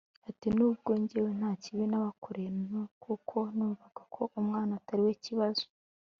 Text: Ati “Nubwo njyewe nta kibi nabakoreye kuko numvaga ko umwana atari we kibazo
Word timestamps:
Ati 0.29 0.47
“Nubwo 0.57 0.89
njyewe 1.01 1.31
nta 1.39 1.51
kibi 1.61 1.83
nabakoreye 1.91 2.49
kuko 3.03 3.37
numvaga 3.55 4.01
ko 4.13 4.21
umwana 4.39 4.71
atari 4.79 5.01
we 5.07 5.13
kibazo 5.25 5.65